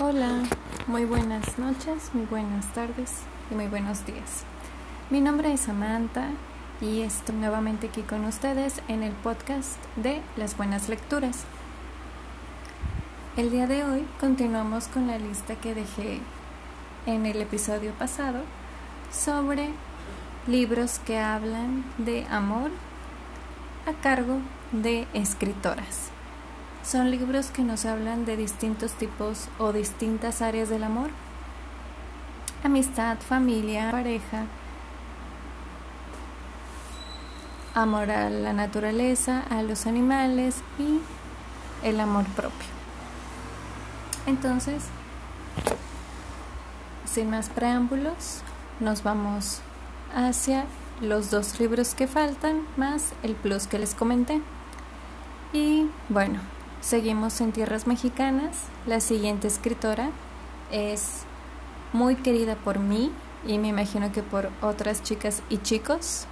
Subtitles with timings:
[0.00, 0.42] Hola,
[0.88, 4.42] muy buenas noches, muy buenas tardes y muy buenos días.
[5.08, 6.30] Mi nombre es Samantha
[6.80, 11.44] y estoy nuevamente aquí con ustedes en el podcast de las buenas lecturas.
[13.36, 16.18] El día de hoy continuamos con la lista que dejé
[17.06, 18.40] en el episodio pasado
[19.12, 19.68] sobre
[20.48, 22.72] libros que hablan de amor
[23.86, 24.38] a cargo
[24.72, 26.13] de escritoras.
[26.84, 31.08] Son libros que nos hablan de distintos tipos o distintas áreas del amor.
[32.62, 34.44] Amistad, familia, pareja,
[37.74, 41.00] amor a la naturaleza, a los animales y
[41.86, 42.68] el amor propio.
[44.26, 44.84] Entonces,
[47.10, 48.42] sin más preámbulos,
[48.80, 49.60] nos vamos
[50.14, 50.66] hacia
[51.00, 54.42] los dos libros que faltan más el plus que les comenté.
[55.52, 56.40] Y bueno,
[56.84, 58.58] Seguimos en tierras mexicanas.
[58.86, 60.10] La siguiente escritora
[60.70, 61.22] es
[61.94, 63.10] muy querida por mí
[63.46, 66.26] y me imagino que por otras chicas y chicos.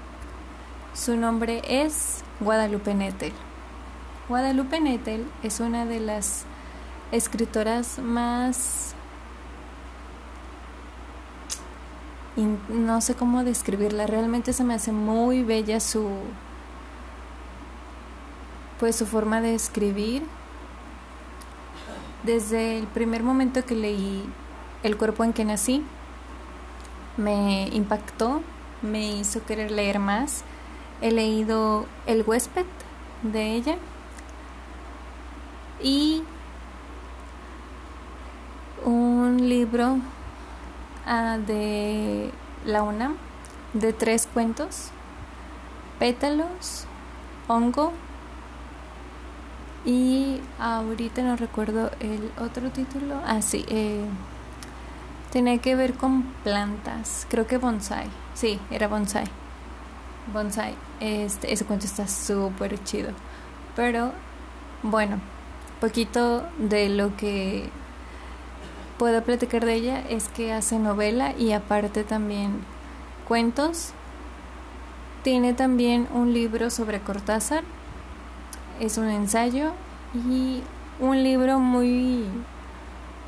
[0.92, 3.32] Su nombre es Guadalupe Nettel.
[4.28, 6.44] Guadalupe Nettel es una de las
[7.12, 8.94] escritoras más...
[12.68, 16.10] no sé cómo describirla, realmente se me hace muy bella su
[18.78, 20.24] pues su forma de escribir
[22.22, 24.24] desde el primer momento que leí
[24.82, 25.84] El cuerpo en que nací,
[27.16, 28.42] me impactó,
[28.80, 30.42] me hizo querer leer más.
[31.00, 32.66] He leído El huésped
[33.22, 33.76] de ella
[35.80, 36.22] y
[38.84, 39.98] un libro
[41.06, 42.30] ah, de
[42.64, 43.16] la UNAM
[43.72, 44.90] de tres cuentos,
[45.98, 46.86] pétalos,
[47.48, 47.92] hongo
[49.84, 53.20] y ahorita no recuerdo el otro título.
[53.26, 53.64] Ah, sí.
[53.68, 54.04] Eh,
[55.32, 57.26] tenía que ver con plantas.
[57.28, 58.06] Creo que bonsai.
[58.34, 59.24] Sí, era bonsai.
[60.32, 60.74] Bonsai.
[61.00, 63.10] Este, ese cuento está súper chido.
[63.74, 64.12] Pero,
[64.82, 65.20] bueno,
[65.80, 67.68] poquito de lo que
[68.98, 72.60] puedo platicar de ella es que hace novela y aparte también
[73.26, 73.92] cuentos.
[75.24, 77.64] Tiene también un libro sobre Cortázar
[78.80, 79.72] es un ensayo
[80.14, 80.62] y
[81.00, 82.24] un libro muy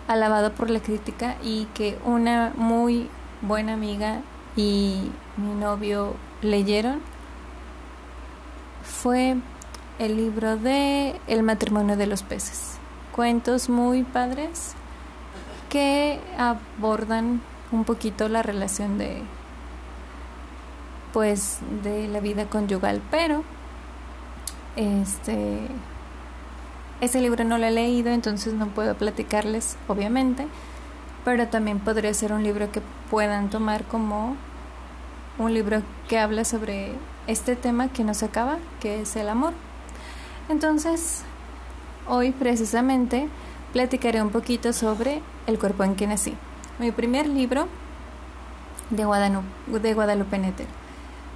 [0.08, 3.08] alabado por la crítica y que una muy
[3.42, 4.20] buena amiga
[4.56, 7.00] y mi novio leyeron
[8.82, 9.36] fue
[9.98, 12.78] el libro de El matrimonio de los peces.
[13.12, 14.74] Cuentos muy padres
[15.70, 17.40] que abordan
[17.72, 19.22] un poquito la relación de
[21.12, 23.44] pues de la vida conyugal, pero
[24.76, 25.68] este,
[27.00, 30.46] ese libro no lo he leído, entonces no puedo platicarles, obviamente,
[31.24, 34.36] pero también podría ser un libro que puedan tomar como
[35.38, 36.92] un libro que habla sobre
[37.26, 39.52] este tema que no se acaba, que es el amor.
[40.48, 41.22] Entonces,
[42.06, 43.28] hoy precisamente
[43.72, 46.34] platicaré un poquito sobre El cuerpo en que nací.
[46.78, 47.66] Mi primer libro
[48.90, 50.66] de Guadalupe, de Guadalupe Nettel.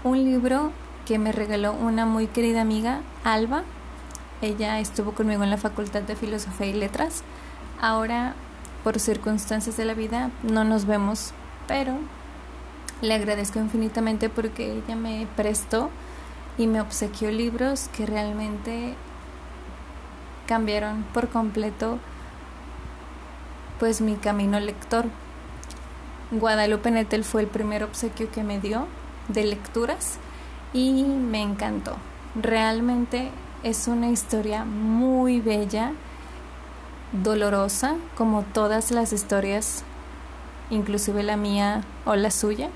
[0.04, 0.70] Un libro
[1.08, 3.62] que me regaló una muy querida amiga, Alba.
[4.42, 7.22] Ella estuvo conmigo en la Facultad de Filosofía y Letras.
[7.80, 8.34] Ahora,
[8.84, 11.32] por circunstancias de la vida, no nos vemos,
[11.66, 11.94] pero
[13.00, 15.88] le agradezco infinitamente porque ella me prestó
[16.58, 18.94] y me obsequió libros que realmente
[20.46, 21.98] cambiaron por completo
[23.78, 25.06] pues mi camino lector.
[26.32, 28.86] Guadalupe Nettel fue el primer obsequio que me dio
[29.28, 30.18] de lecturas
[30.72, 31.96] y me encantó.
[32.34, 33.30] Realmente
[33.62, 35.92] es una historia muy bella,
[37.12, 39.82] dolorosa, como todas las historias,
[40.70, 42.68] inclusive la mía o la suya,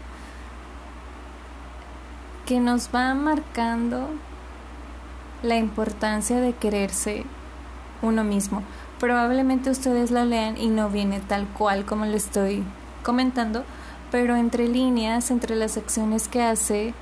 [2.46, 4.08] que nos va marcando
[5.42, 7.24] la importancia de quererse
[8.00, 8.62] uno mismo.
[8.98, 12.64] Probablemente ustedes la lean y no viene tal cual como lo estoy
[13.02, 13.64] comentando,
[14.10, 16.94] pero entre líneas, entre las acciones que hace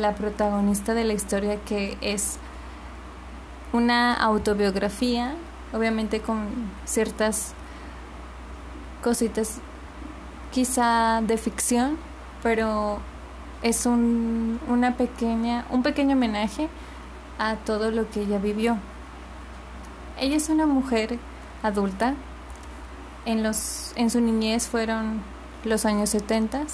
[0.00, 2.38] la protagonista de la historia que es
[3.72, 5.34] una autobiografía,
[5.72, 6.48] obviamente con
[6.84, 7.52] ciertas
[9.02, 9.58] cositas
[10.50, 11.96] quizá de ficción,
[12.42, 12.98] pero
[13.62, 16.68] es un, una pequeña, un pequeño homenaje
[17.38, 18.78] a todo lo que ella vivió.
[20.18, 21.18] Ella es una mujer
[21.62, 22.14] adulta.
[23.26, 25.22] En, los, en su niñez fueron
[25.64, 26.64] los años 70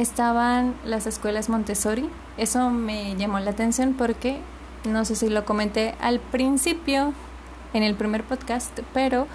[0.00, 2.08] estaban las escuelas Montessori.
[2.36, 4.40] Eso me llamó la atención porque
[4.84, 7.12] no sé si lo comenté al principio
[7.72, 9.26] en el primer podcast, pero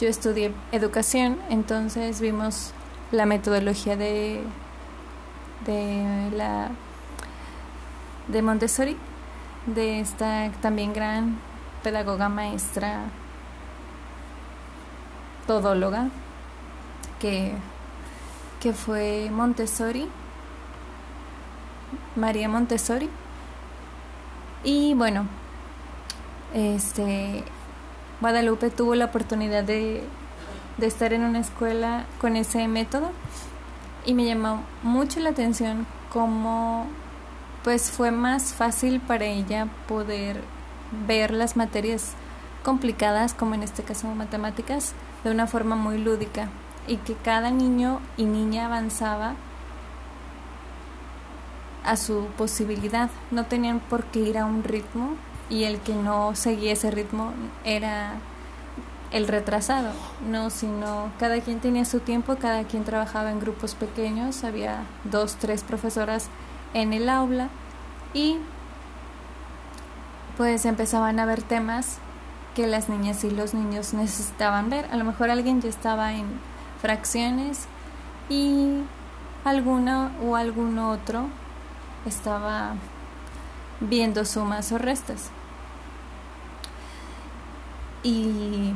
[0.00, 2.72] yo estudié educación, entonces vimos
[3.10, 4.40] la metodología de,
[5.66, 6.70] de la
[8.28, 8.96] de Montessori,
[9.66, 11.38] de esta también gran
[11.82, 13.04] pedagoga maestra
[15.46, 16.08] todóloga
[17.18, 17.52] que,
[18.60, 20.08] que fue Montessori,
[22.16, 23.08] María Montessori.
[24.64, 25.26] Y bueno,
[26.54, 27.44] este
[28.20, 30.02] Guadalupe tuvo la oportunidad de,
[30.76, 33.10] de estar en una escuela con ese método
[34.04, 36.86] y me llamó mucho la atención cómo
[37.62, 40.42] pues fue más fácil para ella poder
[41.06, 42.14] ver las materias
[42.64, 46.48] complicadas, como en este caso matemáticas, de una forma muy lúdica
[46.88, 49.34] y que cada niño y niña avanzaba
[51.84, 53.10] a su posibilidad.
[53.30, 55.14] No tenían por qué ir a un ritmo
[55.48, 57.32] y el que no seguía ese ritmo
[57.64, 58.14] era
[59.10, 59.92] el retrasado,
[60.28, 65.36] no, sino cada quien tenía su tiempo, cada quien trabajaba en grupos pequeños, había dos,
[65.36, 66.28] tres profesoras
[66.74, 67.48] en el aula
[68.12, 68.36] y
[70.36, 71.98] pues empezaban a ver temas
[72.54, 74.86] que las niñas y los niños necesitaban ver.
[74.90, 76.26] A lo mejor alguien ya estaba en
[76.80, 77.66] fracciones
[78.28, 78.82] y
[79.44, 81.26] alguna o algún otro
[82.06, 82.74] estaba
[83.80, 85.30] viendo sumas o restas.
[88.02, 88.72] Y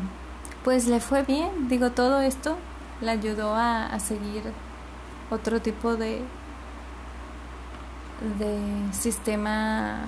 [0.64, 2.56] pues le fue bien, digo, todo esto
[3.00, 4.43] le ayudó a, a seguir
[5.31, 6.22] otro tipo de,
[8.38, 8.58] de
[8.93, 10.06] sistema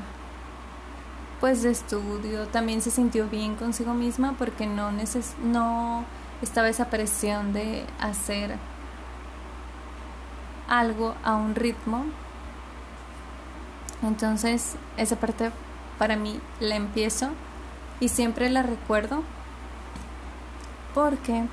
[1.40, 6.04] pues de estudio, también se sintió bien consigo misma porque no, neces no
[6.44, 8.56] estaba esa presión de hacer
[10.68, 12.04] algo a un ritmo.
[14.02, 15.50] Entonces, esa parte
[15.98, 17.30] para mí la empiezo
[18.00, 19.22] y siempre la recuerdo
[20.94, 21.44] porque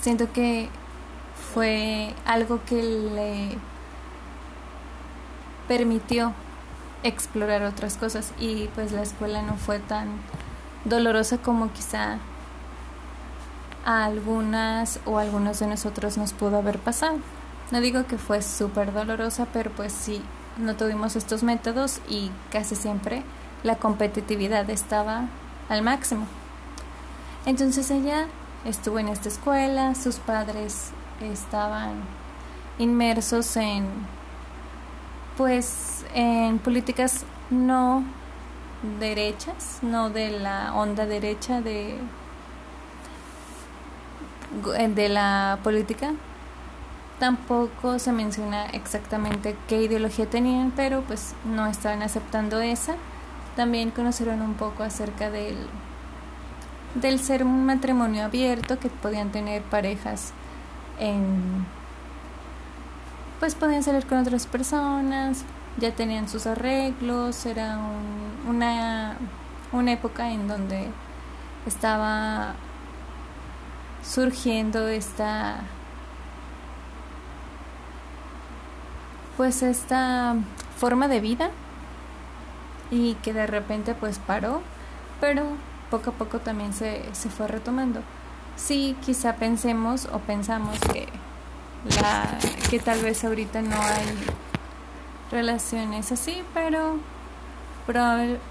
[0.00, 0.68] siento que
[1.54, 3.58] fue algo que le
[5.66, 6.32] permitió
[7.02, 10.08] explorar otras cosas y pues la escuela no fue tan
[10.84, 12.18] dolorosa como quizá
[13.88, 17.20] a algunas o algunos de nosotros nos pudo haber pasado.
[17.70, 20.20] No digo que fue súper dolorosa, pero pues sí,
[20.58, 23.22] no tuvimos estos métodos y casi siempre
[23.62, 25.28] la competitividad estaba
[25.70, 26.26] al máximo.
[27.46, 28.26] Entonces ella
[28.66, 30.90] estuvo en esta escuela, sus padres
[31.22, 31.94] estaban
[32.78, 33.86] inmersos en
[35.38, 38.04] pues en políticas no
[39.00, 41.98] derechas, no de la onda derecha de,
[44.94, 46.12] de la política.
[47.18, 52.94] Tampoco se menciona exactamente qué ideología tenían, pero pues no estaban aceptando esa.
[53.56, 55.56] También conocieron un poco acerca del,
[56.94, 60.32] del ser un matrimonio abierto, que podían tener parejas
[61.00, 61.66] en
[63.40, 65.44] pues podían salir con otras personas,
[65.76, 67.78] ya tenían sus arreglos, era
[68.48, 69.16] una,
[69.72, 70.88] una época en donde
[71.66, 72.54] estaba
[74.08, 75.60] surgiendo esta
[79.36, 80.34] pues esta
[80.78, 81.50] forma de vida
[82.90, 84.62] y que de repente pues paró,
[85.20, 85.44] pero
[85.90, 88.00] poco a poco también se, se fue retomando.
[88.56, 91.06] Sí, quizá pensemos o pensamos que
[92.00, 92.38] la
[92.70, 94.06] que tal vez ahorita no hay
[95.30, 96.96] relaciones así, pero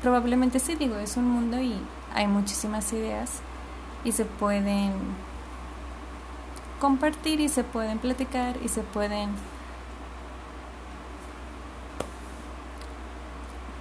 [0.01, 1.75] probablemente sí, digo, es un mundo y
[2.13, 3.41] hay muchísimas ideas
[4.05, 4.93] y se pueden
[6.79, 9.31] compartir y se pueden platicar y se pueden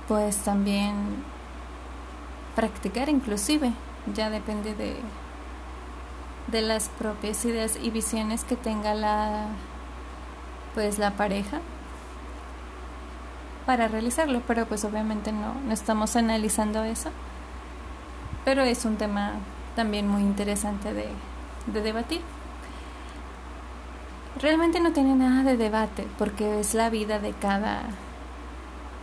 [0.09, 0.95] pues también
[2.55, 3.73] practicar inclusive,
[4.15, 4.97] ya depende de
[6.47, 9.47] de las propias ideas y visiones que tenga la
[10.75, 11.61] pues la pareja
[13.67, 17.11] para realizarlo, pero pues obviamente no, no estamos analizando eso.
[18.45, 19.33] Pero es un tema
[19.75, 21.09] también muy interesante de,
[21.67, 22.21] de debatir.
[24.41, 27.83] Realmente no tiene nada de debate porque es la vida de cada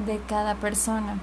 [0.06, 1.18] de cada persona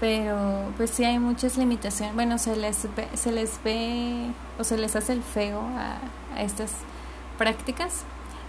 [0.00, 2.14] pero pues sí hay muchas limitaciones.
[2.14, 5.98] Bueno, se les ve, se les ve o se les hace el feo a,
[6.40, 6.70] estas
[7.38, 8.04] prácticas.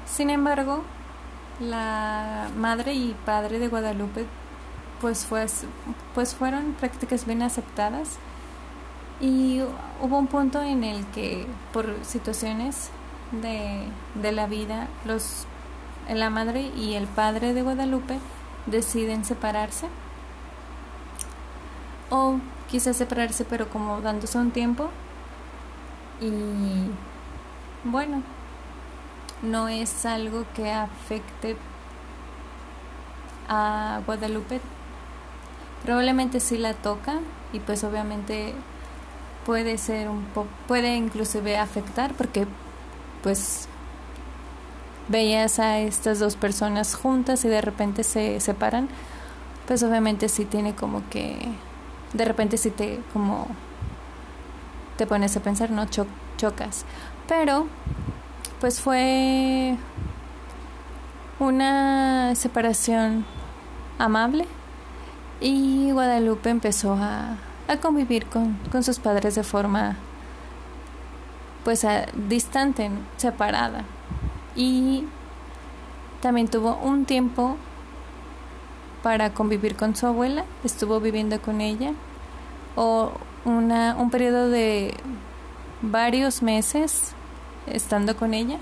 [0.06, 0.84] Sin embargo,
[1.62, 4.26] la madre y padre de Guadalupe
[5.00, 5.46] pues fue
[6.14, 8.18] pues fueron prácticas bien aceptadas
[9.22, 9.62] y
[10.02, 12.90] hubo un punto en el que por situaciones
[13.32, 13.84] de,
[14.16, 15.46] de la vida los
[16.10, 18.20] la madre y el padre de Guadalupe
[18.66, 19.88] deciden separarse
[22.10, 22.38] o
[22.70, 24.90] quizás separarse pero como dándose un tiempo
[26.22, 26.30] y
[27.84, 28.24] bueno
[29.42, 31.58] no es algo que afecte
[33.48, 34.60] a Guadalupe.
[35.84, 37.20] Probablemente sí la toca
[37.54, 38.54] y pues obviamente
[39.46, 42.46] puede ser un poco puede inclusive afectar porque
[43.24, 43.68] pues
[45.08, 48.90] veías a estas dos personas juntas y de repente se separan
[49.68, 51.38] pues obviamente sí tiene como que
[52.14, 53.48] de repente sí te como
[54.98, 56.86] te pones a pensar no chocas.
[57.28, 57.68] Pero
[58.60, 59.76] pues fue
[61.40, 63.26] una separación
[64.00, 64.48] amable
[65.40, 67.36] y Guadalupe empezó a,
[67.68, 69.98] a convivir con, con, sus padres de forma
[71.68, 71.86] pues
[72.30, 73.84] distante, separada.
[74.56, 75.04] Y
[76.22, 77.58] también tuvo un tiempo
[79.04, 81.92] para convivir con su abuela, estuvo viviendo con ella,
[82.78, 83.12] o
[83.44, 84.94] una, un periodo de
[85.82, 87.12] varios meses
[87.66, 88.60] estando con ella.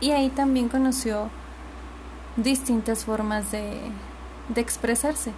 [0.00, 1.28] Y ahí también conoció
[2.36, 3.78] distintas formas de,
[4.48, 5.32] de expresarse.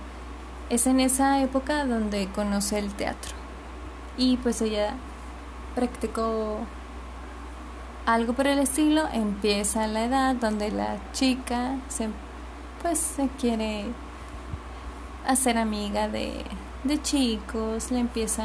[0.70, 3.32] Es en esa época donde conoce el teatro.
[4.16, 4.94] Y pues ella
[5.76, 6.58] practicó
[8.06, 9.04] algo por el estilo.
[9.12, 12.08] Empieza la edad donde la chica se,
[12.82, 13.84] pues, se quiere
[15.28, 16.44] hacer amiga de,
[16.82, 18.44] de chicos, le empieza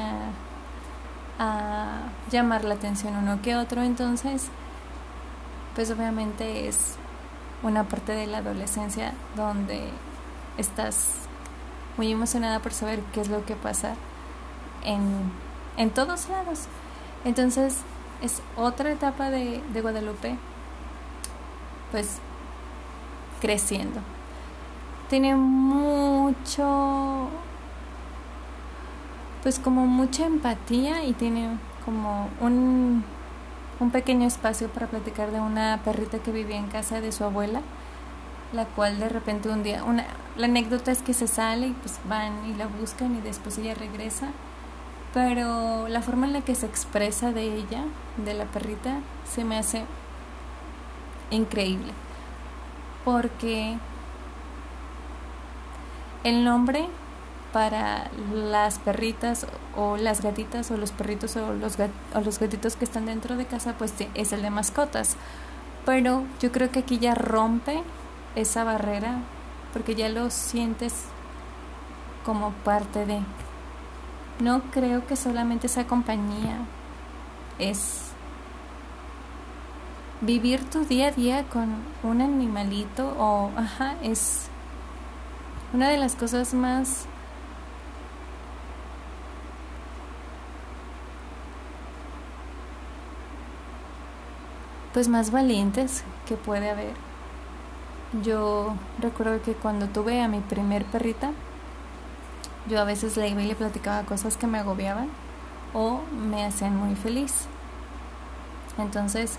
[1.40, 3.82] a llamar la atención uno que otro.
[3.82, 4.50] Entonces,
[5.74, 6.96] pues obviamente es
[7.64, 9.90] una parte de la adolescencia donde
[10.58, 11.14] estás
[11.98, 13.96] muy emocionada por saber qué es lo que pasa
[14.84, 15.32] en,
[15.78, 16.68] en todos lados.
[17.26, 17.78] Entonces
[18.22, 20.38] es otra etapa de, de Guadalupe,
[21.92, 22.18] pues
[23.40, 24.02] creciendo.
[25.10, 27.30] Tiene mucho,
[29.44, 33.04] pues como mucha empatía y tiene como un,
[33.80, 37.62] un pequeño espacio para platicar de una perrita que vivía en casa de su abuela
[38.54, 42.00] la cual de repente un día, una, la anécdota es que se sale y pues
[42.08, 44.28] van y la buscan y después ella regresa,
[45.14, 47.84] pero la forma en la que se expresa de ella,
[48.18, 49.84] de la perrita, se me hace
[51.30, 51.92] increíble,
[53.06, 53.78] porque
[56.24, 56.88] el nombre
[57.52, 61.78] para las perritas o las gatitas o los perritos o los,
[62.16, 65.18] o los gatitos que están dentro de casa pues es el de mascotas
[65.86, 67.82] pero yo creo que aquí ya rompe
[68.36, 69.20] esa barrera
[69.74, 70.94] porque ya lo sientes
[72.26, 73.20] como parte de.
[74.42, 76.58] No creo que solamente esa compañía
[77.60, 78.08] es
[80.20, 84.48] vivir tu día a día con un animalito o, ajá, es
[85.74, 87.06] una de las cosas más
[94.92, 96.96] pues más valientes que puede haber.
[98.24, 101.32] Yo recuerdo que cuando tuve a mi primer perrita,
[102.68, 105.10] yo a veces le iba y le platicaba cosas que me agobiaban
[105.74, 107.46] o me hacían muy feliz.
[108.78, 109.38] Entonces,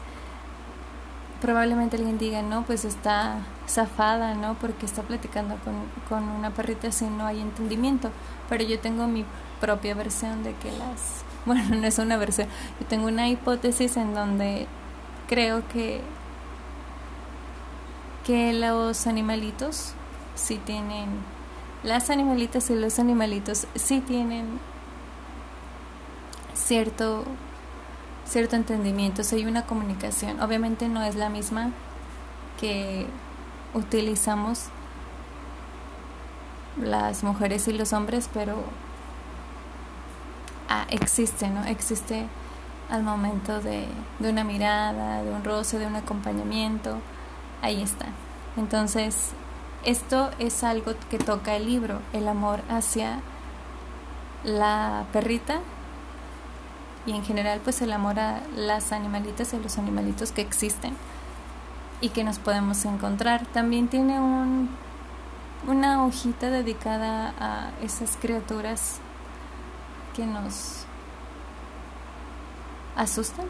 [1.40, 3.36] probablemente alguien diga, no, pues está
[3.68, 4.54] zafada, ¿no?
[4.54, 5.74] Porque está platicando con,
[6.08, 8.10] con una perrita si no hay entendimiento.
[8.48, 9.24] Pero yo tengo mi
[9.60, 11.24] propia versión de que las...
[11.44, 12.46] Bueno, no es una versión,
[12.78, 14.68] yo tengo una hipótesis en donde
[15.26, 16.00] creo que
[18.24, 19.94] que los animalitos
[20.34, 21.08] sí tienen,
[21.82, 24.60] las animalitas y los animalitos sí tienen
[26.54, 27.24] cierto,
[28.24, 30.40] cierto entendimiento, si hay una comunicación.
[30.40, 31.70] Obviamente no es la misma
[32.60, 33.06] que
[33.74, 34.66] utilizamos
[36.80, 38.62] las mujeres y los hombres, pero
[40.68, 41.64] ah, existe, ¿no?
[41.64, 42.26] Existe
[42.90, 43.86] al momento de,
[44.18, 46.98] de una mirada, de un roce, de un acompañamiento
[47.62, 48.06] ahí está.
[48.56, 49.30] Entonces,
[49.84, 53.20] esto es algo que toca el libro, el amor hacia
[54.44, 55.60] la perrita
[57.06, 60.94] y en general pues el amor a las animalitas y a los animalitos que existen
[62.00, 63.46] y que nos podemos encontrar.
[63.46, 64.70] También tiene un,
[65.66, 68.98] una hojita dedicada a esas criaturas
[70.14, 70.84] que nos
[72.96, 73.46] asustan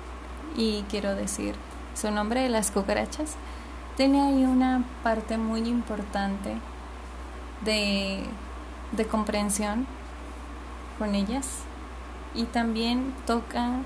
[0.57, 1.55] y quiero decir
[1.95, 3.37] su nombre, las cucarachas
[3.97, 6.57] tiene ahí una parte muy importante
[7.65, 8.25] de,
[8.93, 9.87] de comprensión
[10.99, 11.49] con ellas
[12.35, 13.81] y también toca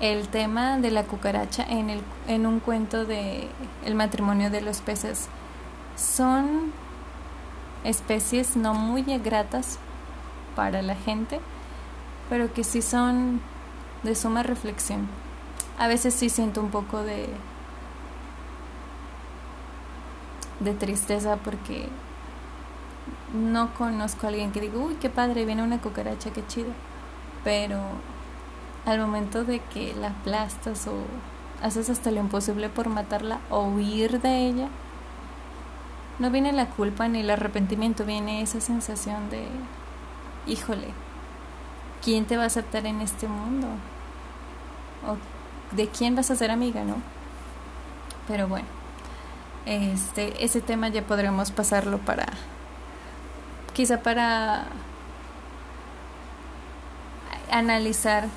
[0.00, 3.48] el tema de la cucaracha en, el, en un cuento de
[3.84, 5.28] El matrimonio de los peces.
[5.96, 6.72] Son
[7.84, 9.78] especies no muy gratas
[10.56, 11.40] para la gente,
[12.28, 13.40] pero que sí son
[14.02, 15.08] de suma reflexión.
[15.78, 17.28] A veces sí siento un poco de
[20.60, 21.88] de tristeza porque
[23.34, 26.70] no conozco a alguien que diga, uy, qué padre, viene una cucaracha, qué chido.
[27.44, 27.78] Pero
[28.86, 30.94] al momento de que la aplastas o
[31.62, 34.68] haces hasta lo imposible por matarla o huir de ella,
[36.18, 39.46] no viene la culpa ni el arrepentimiento, viene esa sensación de,
[40.46, 40.88] híjole,
[42.04, 43.68] ¿quién te va a aceptar en este mundo?
[45.06, 45.16] ¿O
[45.74, 46.96] de quién vas a ser amiga, no?
[48.28, 48.66] Pero bueno,
[49.66, 52.26] este, ese tema ya podremos pasarlo para,
[53.72, 54.66] quizá para
[57.50, 58.28] analizar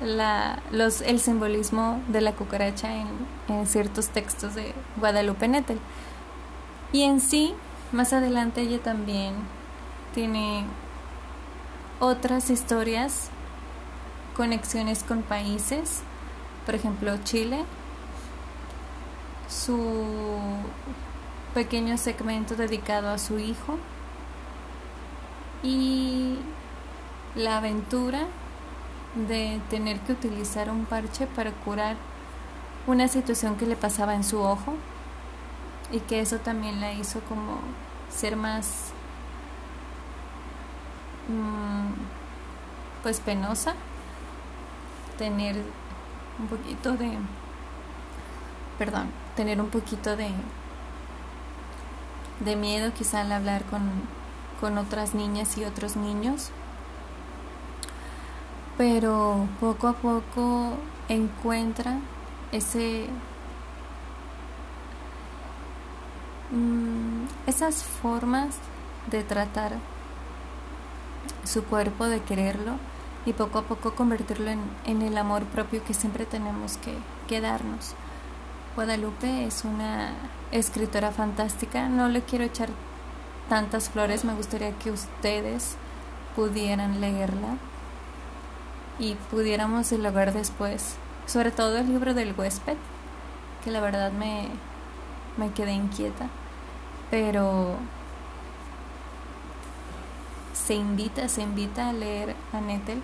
[0.00, 3.08] la, los, el simbolismo de la cucaracha en,
[3.48, 5.78] en ciertos textos de Guadalupe Nettel.
[6.92, 7.54] Y en sí,
[7.92, 9.34] más adelante ella también
[10.14, 10.64] tiene
[12.00, 13.30] otras historias,
[14.36, 16.02] conexiones con países,
[16.66, 17.64] por ejemplo Chile,
[19.52, 19.76] su
[21.54, 23.78] pequeño segmento dedicado a su hijo.
[25.62, 26.38] Y
[27.36, 28.26] la aventura
[29.28, 31.96] de tener que utilizar un parche para curar
[32.86, 34.74] una situación que le pasaba en su ojo.
[35.92, 37.58] Y que eso también la hizo como
[38.10, 38.92] ser más
[41.28, 43.74] mm, pues penosa.
[45.18, 45.56] Tener
[46.38, 47.18] un poquito de
[48.78, 50.30] perdón tener un poquito de
[52.40, 53.82] de miedo quizá al hablar con,
[54.60, 56.50] con otras niñas y otros niños
[58.76, 60.74] pero poco a poco
[61.08, 61.98] encuentra
[62.50, 63.08] ese
[66.52, 68.56] Mm, esas formas
[69.10, 69.72] de tratar
[71.44, 72.72] su cuerpo, de quererlo
[73.24, 76.94] y poco a poco convertirlo en, el amor propio que siempre tenemos que,
[77.26, 77.94] que darnos.
[78.74, 80.12] Guadalupe es una
[80.50, 82.68] escritora fantástica, no le quiero echar
[83.48, 85.76] tantas flores, me gustaría que ustedes
[86.34, 87.56] pudieran leerla
[88.98, 92.76] y pudiéramos dialogar después, sobre todo el libro del huésped,
[93.62, 94.48] que la verdad me,
[95.36, 96.28] me quedé inquieta
[97.12, 97.76] pero
[100.54, 103.02] se invita, se invita a leer a Nettel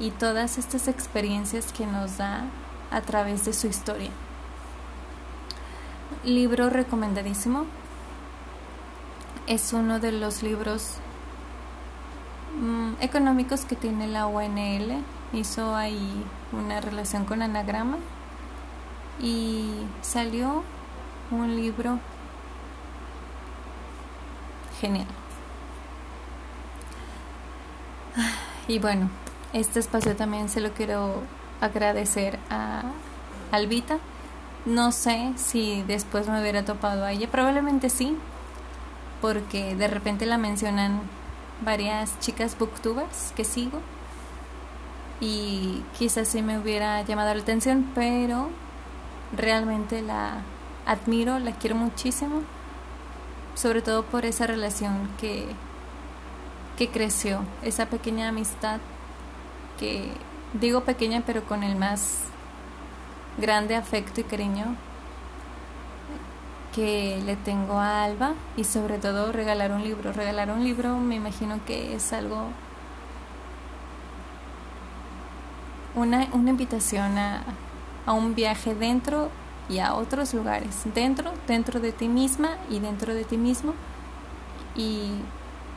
[0.00, 2.44] y todas estas experiencias que nos da
[2.90, 4.08] a través de su historia.
[6.24, 7.64] Libro recomendadísimo.
[9.46, 10.94] Es uno de los libros
[12.60, 15.02] mm, económicos que tiene la UNL.
[15.32, 17.98] Hizo ahí una relación con anagrama
[19.20, 20.62] y salió
[21.30, 21.98] un libro
[24.80, 25.06] genial.
[28.66, 29.08] Y bueno,
[29.52, 31.22] este espacio también se lo quiero
[31.60, 32.82] agradecer a
[33.50, 33.98] Albita.
[34.68, 38.14] No sé si después me hubiera topado a ella, probablemente sí,
[39.22, 41.00] porque de repente la mencionan
[41.64, 43.80] varias chicas booktubers que sigo
[45.22, 48.50] y quizás sí me hubiera llamado la atención, pero
[49.34, 50.42] realmente la
[50.84, 52.42] admiro, la quiero muchísimo
[53.54, 55.46] sobre todo por esa relación que,
[56.76, 58.80] que creció, esa pequeña amistad
[59.80, 60.12] que
[60.52, 62.18] digo pequeña pero con el más
[63.38, 64.76] grande afecto y cariño
[66.74, 70.12] que le tengo a Alba y sobre todo regalar un libro.
[70.12, 72.48] Regalar un libro me imagino que es algo,
[75.94, 77.42] una, una invitación a,
[78.06, 79.30] a un viaje dentro
[79.68, 83.74] y a otros lugares, dentro, dentro de ti misma y dentro de ti mismo,
[84.74, 85.10] y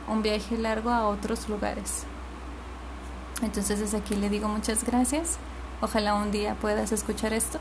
[0.08, 2.04] un viaje largo a otros lugares.
[3.42, 5.36] Entonces desde aquí le digo muchas gracias,
[5.82, 7.58] ojalá un día puedas escuchar esto.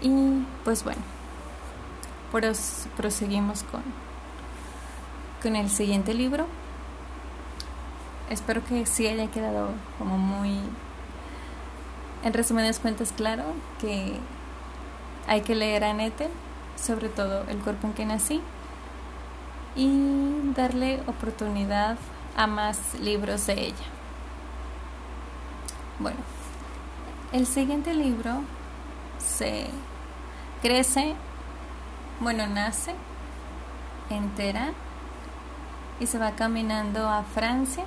[0.00, 1.02] Y pues bueno,
[2.96, 3.82] proseguimos con,
[5.42, 6.46] con el siguiente libro.
[8.30, 10.58] Espero que sí haya quedado como muy,
[12.22, 13.42] en resumidas cuentas, claro
[13.80, 14.14] que
[15.26, 16.28] hay que leer a Nete,
[16.76, 18.40] sobre todo El cuerpo en que nací,
[19.74, 21.98] y darle oportunidad
[22.36, 23.86] a más libros de ella.
[25.98, 26.18] Bueno,
[27.32, 28.42] el siguiente libro
[29.18, 29.68] se
[30.62, 31.14] crece,
[32.20, 32.94] bueno, nace
[34.10, 34.72] entera
[36.00, 37.84] y se va caminando a Francia,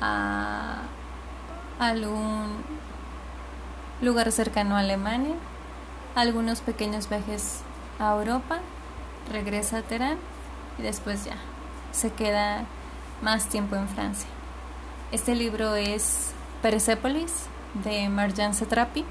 [0.00, 0.82] a
[1.78, 2.62] algún
[4.00, 5.34] lugar cercano a Alemania,
[6.14, 7.60] algunos pequeños viajes
[7.98, 8.60] a Europa,
[9.30, 10.18] regresa a Teherán
[10.78, 11.36] y después ya
[11.92, 12.64] se queda
[13.22, 14.28] más tiempo en Francia.
[15.12, 16.32] Este libro es
[16.62, 17.46] Persepolis
[17.84, 19.04] de Marjane Satrapi.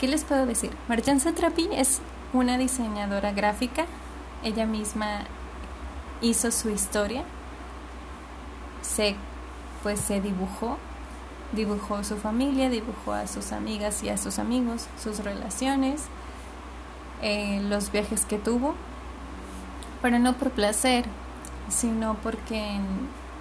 [0.00, 0.70] ¿Qué les puedo decir?
[0.88, 2.00] Marjane Satrapi es
[2.32, 3.86] una diseñadora gráfica.
[4.42, 5.24] Ella misma
[6.22, 7.24] hizo su historia.
[8.82, 9.16] Se
[9.82, 10.76] pues se dibujó,
[11.52, 16.02] dibujó su familia, dibujó a sus amigas y a sus amigos, sus relaciones,
[17.22, 18.74] eh, los viajes que tuvo,
[20.02, 21.04] pero no por placer,
[21.68, 22.84] sino porque en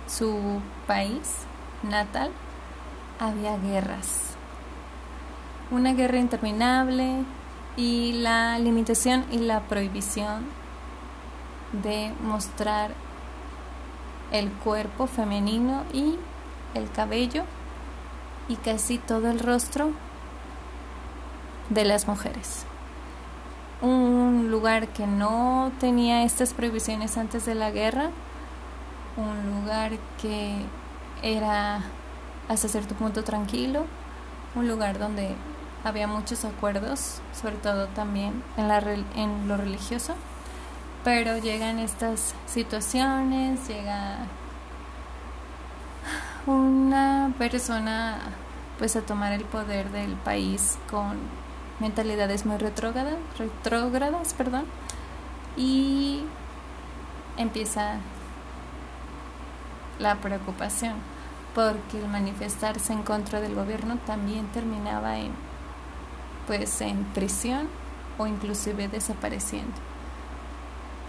[0.08, 1.48] su país
[1.84, 2.32] natal
[3.20, 4.36] había guerras.
[5.72, 7.24] Una guerra interminable
[7.76, 10.46] y la limitación y la prohibición
[11.72, 12.92] de mostrar
[14.32, 16.18] el cuerpo femenino y
[16.74, 17.44] el cabello
[18.48, 19.92] y casi todo el rostro
[21.70, 22.66] de las mujeres.
[23.82, 28.10] Un lugar que no tenía estas prohibiciones antes de la guerra,
[29.18, 30.56] un lugar que
[31.21, 31.82] era
[32.49, 33.86] hasta cierto punto tranquilo,
[34.56, 35.36] un lugar donde
[35.84, 38.80] había muchos acuerdos, sobre todo también en, la,
[39.15, 40.15] en lo religioso
[41.08, 44.17] pero llegan estas situaciones, llega
[46.45, 48.17] una persona
[48.77, 51.17] pues a tomar el poder del país con
[51.80, 54.65] mentalidades muy retrógradas, retrógradas, perdón,
[55.56, 56.23] y
[57.38, 57.99] empieza
[60.00, 60.96] la preocupación
[61.56, 65.32] porque el manifestarse en contra del gobierno también terminaba en
[66.46, 67.68] pues en prisión
[68.18, 69.76] o inclusive desapareciendo.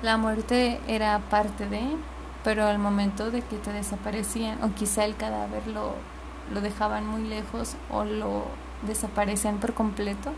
[0.03, 1.83] La muerte era parte de,
[2.45, 5.95] pero al momento de que te desaparecían, o quizá el cadáver lo,
[6.53, 8.45] lo dejaban muy lejos o lo
[8.87, 10.33] desaparecían por completo,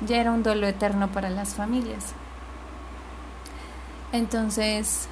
[0.00, 2.12] ya era un duelo eterno para las familias.
[4.12, 5.08] Entonces,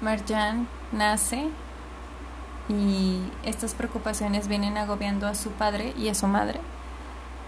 [0.00, 1.48] Marjan nace
[2.68, 6.60] y estas preocupaciones vienen agobiando a su padre y a su madre,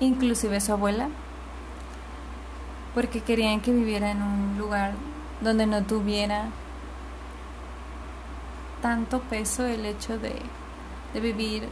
[0.00, 1.08] inclusive a su abuela,
[2.94, 4.92] porque querían que viviera en un lugar
[5.40, 6.46] donde no tuviera
[8.80, 10.34] tanto peso el hecho de,
[11.14, 11.68] de vivir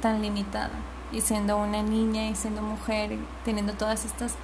[0.00, 0.72] tan limitada
[1.12, 4.34] y siendo una niña y siendo mujer, teniendo todas estas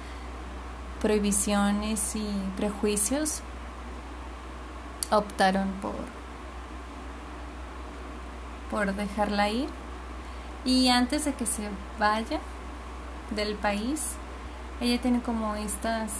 [1.01, 3.41] prohibiciones y prejuicios,
[5.09, 5.95] optaron por,
[8.71, 9.69] por dejarla ir.
[10.65, 12.39] Y antes de que se vaya
[13.31, 14.13] del país,
[14.79, 16.11] ella tiene como estas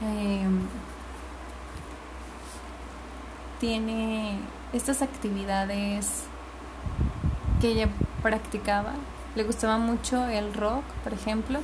[0.00, 0.60] em,
[3.58, 4.38] tiene
[4.72, 6.24] estas actividades
[7.60, 7.88] que ella
[8.22, 8.92] practicaba
[9.34, 11.58] le gustaba mucho el rock por ejemplo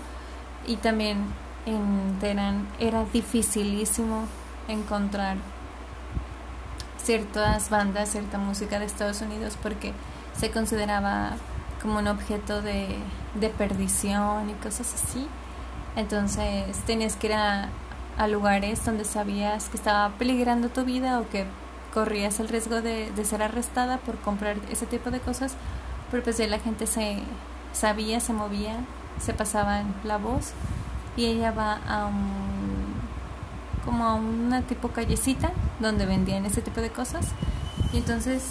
[0.66, 1.18] y también
[1.66, 4.24] en Teherán era dificilísimo
[4.66, 5.36] encontrar
[7.04, 9.92] ciertas bandas, cierta música de Estados Unidos porque
[10.38, 11.32] se consideraba
[11.80, 12.96] como un objeto de,
[13.34, 15.26] de perdición y cosas así.
[15.96, 17.68] Entonces tenías que ir a,
[18.28, 21.46] lugares donde sabías que estaba peligrando tu vida o que
[21.92, 25.54] corrías el riesgo de, de, ser arrestada por comprar ese tipo de cosas,
[26.10, 27.18] pero pues ya la gente se
[27.72, 28.76] sabía, se movía,
[29.20, 30.52] se pasaban la voz
[31.16, 32.83] y ella va a un
[33.84, 37.26] como a una tipo callecita donde vendían ese tipo de cosas
[37.92, 38.42] y entonces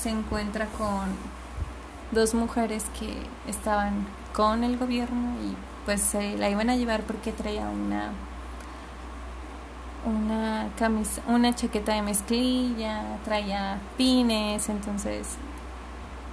[0.00, 1.08] se encuentra con
[2.12, 3.14] dos mujeres que
[3.48, 8.12] estaban con el gobierno y pues se la iban a llevar porque traía una
[10.04, 15.36] una camisa, una chaqueta de mezclilla, traía pines, entonces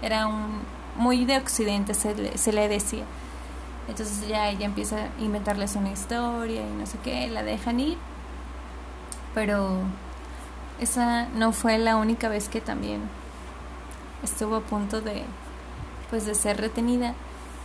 [0.01, 0.61] era un
[0.95, 3.03] muy de occidente se le, se le decía.
[3.87, 7.97] Entonces ya ella empieza a inventarles una historia y no sé qué, la dejan ir.
[9.35, 9.81] Pero
[10.79, 13.01] esa no fue la única vez que también
[14.23, 15.23] estuvo a punto de
[16.09, 17.13] pues de ser retenida,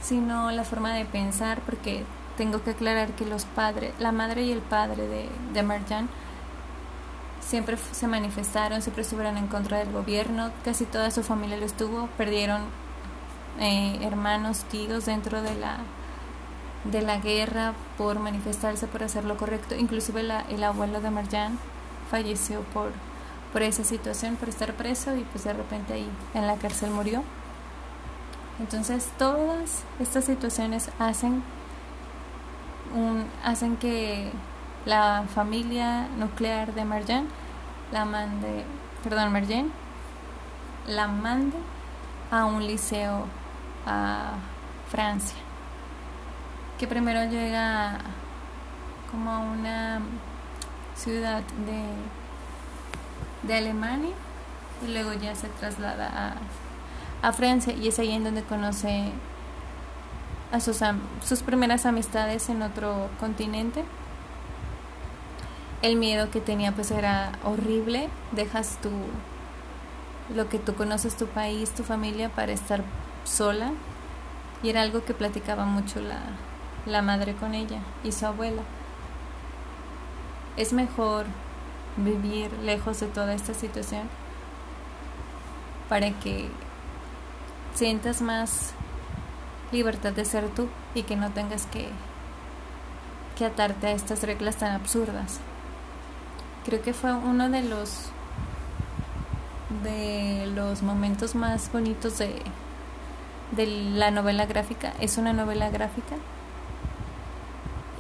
[0.03, 2.05] sino la forma de pensar, porque
[2.37, 6.09] tengo que aclarar que los padres, la madre y el padre de, de Marjan
[7.41, 12.09] siempre se manifestaron, siempre estuvieron en contra del gobierno, casi toda su familia lo estuvo,
[12.17, 12.63] perdieron
[13.59, 15.79] eh, hermanos, tíos dentro de la
[16.85, 21.59] de la guerra por manifestarse, por hacer lo correcto, inclusive el abuelo de Marjan
[22.11, 22.93] falleció por,
[23.53, 27.23] por esa situación, por estar preso y pues de repente ahí en la cárcel murió.
[28.59, 31.43] Entonces todas estas situaciones hacen,
[32.95, 34.33] un, hacen que
[34.85, 37.27] la familia nuclear de Marjan
[37.93, 38.65] la mande,
[39.03, 39.73] perdón, Marjan
[40.87, 41.57] la mande
[42.31, 43.27] a un liceo
[43.87, 44.33] a
[44.89, 45.39] Francia,
[46.81, 47.99] que primero llega
[49.13, 50.01] como a una
[50.97, 51.85] ciudad de
[53.43, 54.13] de Alemania
[54.87, 56.37] y luego ya se traslada
[57.23, 59.13] a, a Francia y es ahí en donde conoce
[60.53, 60.79] a sus,
[61.25, 63.85] sus primeras amistades en otro continente.
[65.83, 68.91] El miedo que tenía pues era horrible, dejas tu
[70.35, 72.85] lo que tú conoces tu país, tu familia para estar
[73.25, 73.73] sola
[74.63, 76.21] y era algo que platicaba mucho la,
[76.87, 78.63] la madre con ella y su abuela.
[80.57, 81.27] Es mejor
[81.97, 84.09] vivir lejos de toda esta situación
[85.89, 86.49] para que
[87.75, 88.73] sientas más
[89.73, 91.89] libertad de ser tú y que no tengas que,
[93.37, 95.41] que atarte a estas reglas tan absurdas.
[96.65, 98.11] Creo que fue uno de los
[99.83, 102.43] de los momentos más bonitos de,
[103.53, 104.93] de la novela gráfica.
[105.01, 106.17] Es una novela gráfica.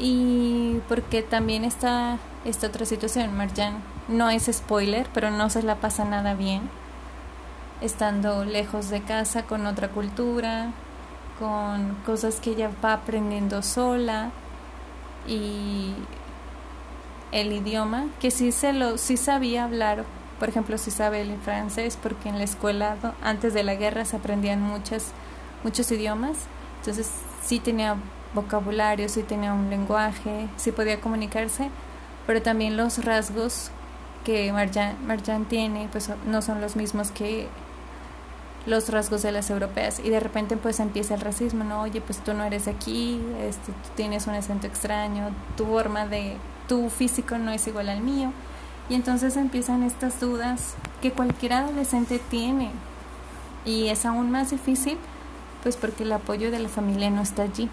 [0.01, 5.77] Y porque también está esta otra situación, Marjan no es spoiler, pero no se la
[5.77, 6.63] pasa nada bien.
[7.83, 10.73] Estando lejos de casa, con otra cultura,
[11.39, 14.31] con cosas que ella va aprendiendo sola
[15.29, 15.93] y
[17.31, 20.05] el idioma, que sí se lo sí sabía hablar,
[20.39, 24.17] por ejemplo, si sabe el francés porque en la escuela antes de la guerra se
[24.17, 25.13] aprendían muchas
[25.63, 26.37] muchos idiomas,
[26.81, 27.11] entonces
[27.43, 27.97] sí tenía
[28.35, 31.71] vocabulario, sí tenía un lenguaje, sí podía comunicarse,
[32.27, 33.71] pero también los rasgos
[34.25, 37.49] que Marjan, tiene pues no son los mismos que
[38.67, 40.01] los rasgos de las europeas.
[40.01, 43.73] Y de repente pues empieza el racismo, no, oye, pues tú no eres aquí, este,
[43.73, 46.37] tú tienes un acento extraño, tu forma de,
[46.69, 48.33] tu físico no es igual al mío.
[48.89, 52.71] Y entonces empiezan estas dudas que cualquier adolescente tiene.
[53.65, 54.99] Y es aún más difícil
[55.63, 57.69] pues porque el apoyo de la familia no está allí.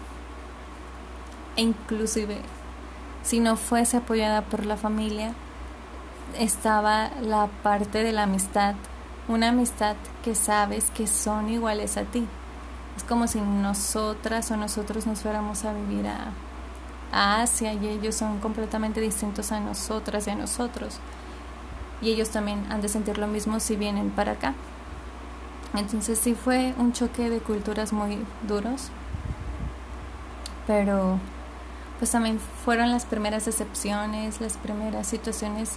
[1.58, 2.40] E inclusive
[3.22, 5.34] si no fuese apoyada por la familia,
[6.38, 8.74] estaba la parte de la amistad,
[9.26, 12.26] una amistad que sabes que son iguales a ti.
[12.96, 16.32] Es como si nosotras o nosotros nos fuéramos a vivir a,
[17.12, 20.98] a Asia y ellos son completamente distintos a nosotras y a nosotros.
[22.00, 24.54] Y ellos también han de sentir lo mismo si vienen para acá.
[25.74, 28.88] Entonces sí fue un choque de culturas muy duros,
[30.66, 31.18] pero
[31.98, 35.76] pues también fueron las primeras decepciones, las primeras situaciones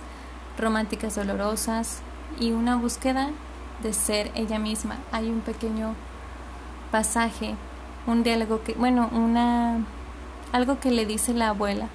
[0.57, 1.99] románticas dolorosas
[2.39, 3.29] y una búsqueda
[3.81, 4.97] de ser ella misma.
[5.11, 5.95] Hay un pequeño
[6.91, 7.55] pasaje,
[8.05, 9.79] un diálogo que, bueno, una
[10.51, 11.87] algo que le dice la abuela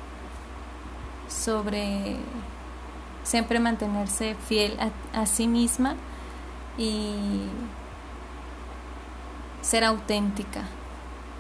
[1.28, 2.16] sobre
[3.22, 5.94] siempre mantenerse fiel a, a sí misma
[6.78, 7.48] y
[9.60, 10.62] ser auténtica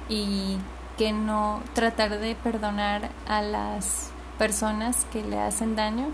[0.08, 0.58] y
[0.96, 6.08] que no tratar de perdonar a las personas que le hacen daño.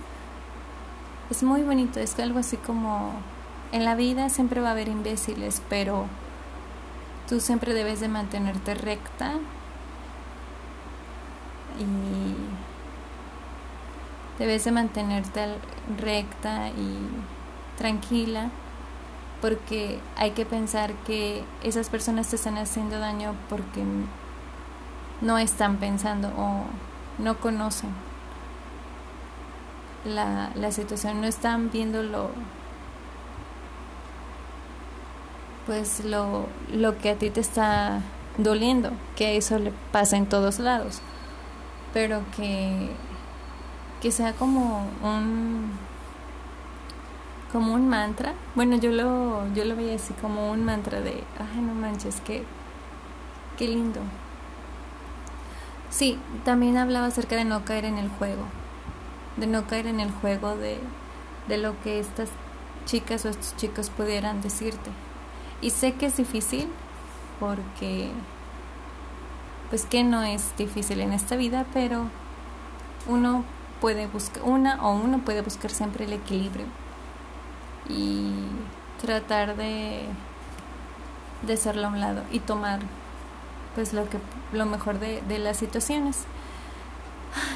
[1.30, 3.12] Es muy bonito, es algo así como
[3.72, 6.06] en la vida siempre va a haber imbéciles, pero
[7.28, 9.34] tú siempre debes de mantenerte recta
[11.78, 12.34] y
[14.38, 15.46] debes de mantenerte
[15.98, 16.98] recta y
[17.78, 18.50] tranquila
[19.40, 23.82] porque hay que pensar que esas personas te están haciendo daño porque
[25.22, 26.64] no están pensando o
[27.18, 27.90] no conocen
[30.04, 32.30] la, la situación, no están viendo lo
[35.66, 38.00] pues lo, lo que a ti te está
[38.38, 41.00] doliendo, que eso le pasa en todos lados,
[41.92, 42.90] pero que,
[44.00, 45.72] que sea como un
[47.52, 48.32] como un mantra.
[48.54, 52.44] Bueno, yo lo, yo lo veía así como un mantra de, ay, no manches, qué,
[53.58, 54.00] qué lindo.
[55.92, 58.44] Sí, también hablaba acerca de no caer en el juego,
[59.36, 60.78] de no caer en el juego de,
[61.48, 62.30] de lo que estas
[62.86, 64.90] chicas o estos chicos pudieran decirte.
[65.60, 66.66] Y sé que es difícil
[67.38, 68.10] porque,
[69.68, 72.06] pues que no es difícil en esta vida, pero
[73.06, 73.44] uno
[73.82, 76.64] puede buscar, una o uno puede buscar siempre el equilibrio
[77.86, 78.32] y
[79.02, 80.06] tratar de,
[81.42, 82.80] de hacerlo a un lado y tomar
[83.74, 84.18] pues lo que
[84.52, 86.24] lo mejor de, de las situaciones.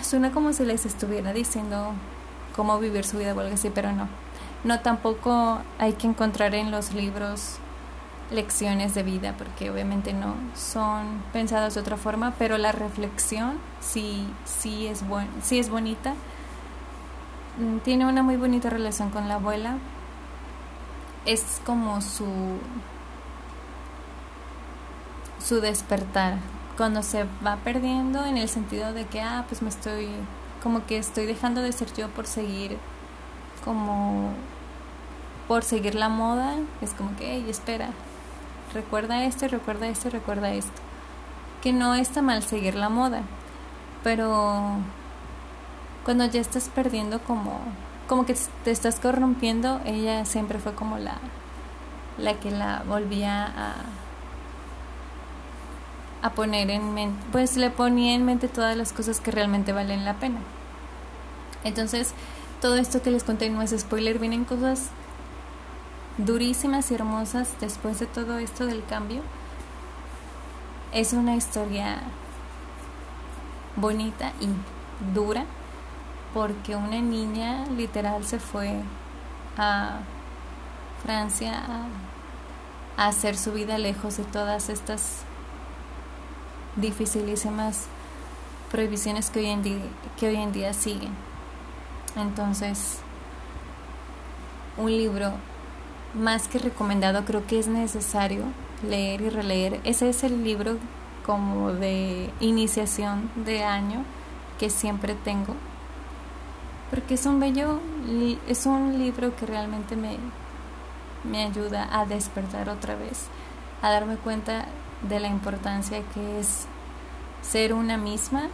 [0.03, 1.93] Suena como si les estuviera diciendo
[2.55, 4.09] cómo vivir su vida o algo así pero no.
[4.65, 7.59] No tampoco hay que encontrar en los libros
[8.31, 14.27] lecciones de vida porque obviamente no son pensadas de otra forma pero la reflexión sí
[14.45, 16.15] sí es buen, sí es bonita.
[17.59, 19.79] Mm, tiene una muy bonita relación con la abuela.
[21.25, 22.27] Es como su
[25.47, 26.39] su despertar
[26.77, 30.09] cuando se va perdiendo en el sentido de que ah pues me estoy
[30.63, 32.77] como que estoy dejando de ser yo por seguir
[33.65, 34.33] como
[35.49, 37.91] por seguir la moda, es como que, hey, espera,
[38.75, 40.83] recuerda esto, recuerda esto, recuerda esto.
[41.63, 43.23] Que no está mal seguir la moda,
[44.03, 44.77] pero
[46.05, 47.61] cuando ya estás perdiendo como,
[48.09, 51.17] como que te estás corrompiendo, ella siempre fue como la,
[52.19, 53.75] la que la volvía a,
[56.23, 60.05] a poner en mente, pues le ponía en mente todas las cosas que realmente valen
[60.05, 60.39] la pena.
[61.65, 62.13] Entonces,
[62.61, 64.91] todo esto que les conté no es spoiler, vienen cosas
[66.19, 69.23] durísimas y hermosas después de todo esto del cambio.
[70.93, 71.99] Es una historia
[73.77, 74.49] bonita y
[75.15, 75.45] dura
[76.33, 78.83] porque una niña literal se fue
[79.57, 79.99] a
[81.03, 81.63] Francia
[82.97, 85.25] a, hacer su vida lejos de todas estas
[86.77, 87.87] dificilísimas
[88.71, 89.79] prohibiciones que hoy en día,
[90.19, 91.13] que hoy en día siguen.
[92.17, 92.99] Entonces,
[94.77, 95.33] un libro
[96.15, 98.45] más que recomendado, creo que es necesario
[98.87, 99.81] leer y releer.
[99.85, 100.79] Ese es el libro
[101.25, 104.05] como de iniciación de año
[104.59, 105.55] que siempre tengo.
[106.91, 107.81] Porque es un bello,
[108.49, 110.17] es un libro que realmente me,
[111.25, 113.25] me ayuda a despertar otra vez,
[113.83, 114.67] a darme cuenta
[115.09, 116.67] de la importancia que es
[117.43, 118.49] ser una misma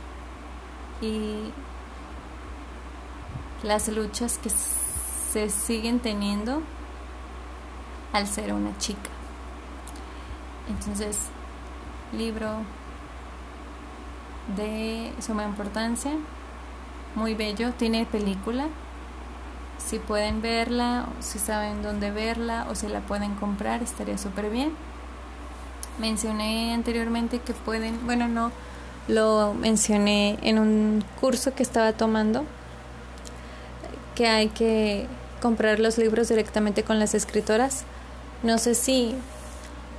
[1.01, 1.53] y
[3.63, 6.63] las luchas que se siguen teniendo
[8.13, 9.11] al ser una chica.
[10.69, 11.19] Entonces,
[12.13, 12.49] libro
[14.57, 16.13] de suma importancia,
[17.15, 18.67] muy bello, tiene película.
[19.79, 24.73] Si pueden verla, si saben dónde verla o si la pueden comprar, estaría súper bien.
[25.99, 28.51] Mencioné anteriormente que pueden, bueno, no,
[29.09, 32.45] lo mencioné en un curso que estaba tomando,
[34.15, 35.07] que hay que
[35.41, 37.85] comprar los libros directamente con las escritoras.
[38.43, 39.15] No sé si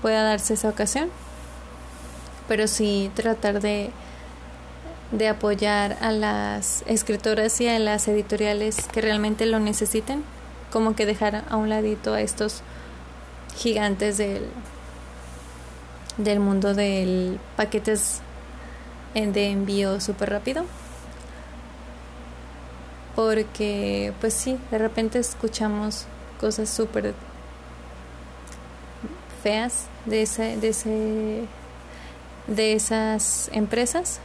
[0.02, 1.10] pueda darse esa ocasión,
[2.48, 3.92] pero sí tratar de,
[5.12, 10.24] de apoyar a las escritoras y a las editoriales que realmente lo necesiten,
[10.72, 12.62] como que dejar a un ladito a estos
[13.56, 14.48] gigantes del,
[16.18, 18.22] del mundo del paquetes
[19.14, 20.66] de envío súper rápido.
[23.16, 26.06] Porque pues sí, de repente escuchamos
[26.40, 27.14] cosas súper
[29.44, 31.48] feas de ese, de ese
[32.48, 34.20] de esas empresas.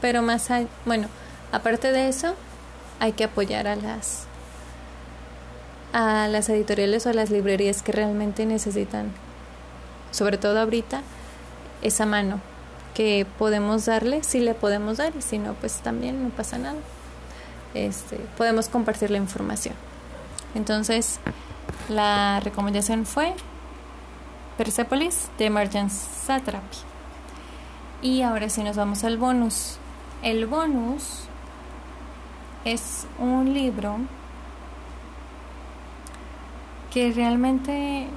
[0.00, 1.08] Pero más hay, bueno
[1.52, 2.34] aparte de eso
[3.00, 4.24] hay que apoyar a las
[5.92, 9.12] a las editoriales o a las librerías que realmente necesitan
[10.16, 11.02] sobre todo ahorita
[11.82, 12.40] esa mano
[12.94, 16.78] que podemos darle si le podemos dar y si no pues también no pasa nada
[17.74, 19.74] este podemos compartir la información
[20.54, 21.20] entonces
[21.88, 23.34] la recomendación fue
[24.56, 26.78] Persepolis de Marjan Satrapi.
[28.02, 29.76] Y ahora sí nos vamos al bonus.
[30.22, 31.24] El bonus
[32.64, 33.98] es un libro
[36.92, 38.08] que realmente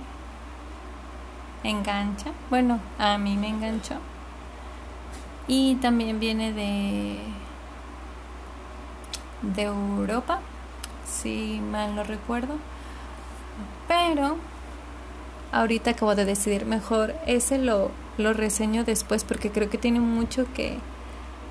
[1.64, 2.32] engancha.
[2.50, 3.96] Bueno, a mí me enganchó.
[5.48, 7.20] Y también viene de
[9.42, 10.40] de Europa,
[11.06, 12.56] si mal no recuerdo.
[13.88, 14.38] Pero
[15.52, 20.46] ahorita acabo de decidir mejor ese lo, lo reseño después porque creo que tiene mucho
[20.54, 20.78] que,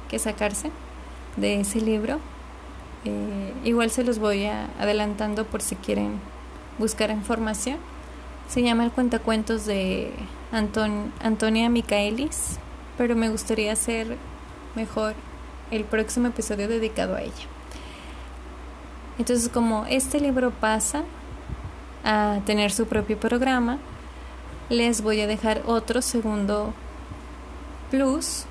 [0.09, 0.71] que sacarse
[1.37, 2.21] de ese libro.
[3.05, 6.21] Eh, igual se los voy a, adelantando por si quieren
[6.79, 7.79] buscar información.
[8.49, 10.11] Se llama El Cuentacuentos de
[10.53, 12.59] Anton, Antonia Micaelis,
[12.97, 14.17] pero me gustaría hacer
[14.75, 15.15] mejor
[15.71, 17.47] el próximo episodio dedicado a ella.
[19.19, 21.03] Entonces, como este libro pasa
[22.05, 23.77] a tener su propio programa,
[24.71, 26.73] les voy a dejar otro segundo
[27.91, 28.45] plus,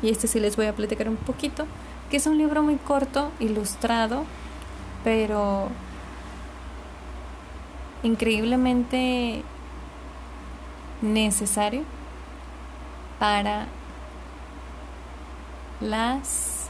[0.00, 1.66] y este sí les voy a platicar un poquito,
[2.10, 4.24] que es un libro muy corto, ilustrado,
[5.04, 5.68] pero
[8.02, 9.42] increíblemente
[11.00, 11.82] necesario
[13.18, 13.66] para
[15.80, 16.68] las